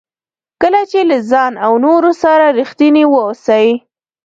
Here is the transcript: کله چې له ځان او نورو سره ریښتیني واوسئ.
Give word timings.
کله 0.61 0.81
چې 0.91 0.99
له 1.09 1.17
ځان 1.31 1.53
او 1.65 1.73
نورو 1.85 2.11
سره 2.23 2.45
ریښتیني 2.59 3.05
واوسئ. 3.09 3.67